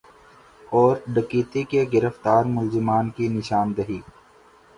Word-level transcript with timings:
اور 0.71 0.95
ڈکیتی 1.07 1.63
کے 1.63 1.83
گرفتار 1.93 2.45
ملزمان 2.47 3.09
کی 3.11 3.27
نشاندہی 3.29 3.99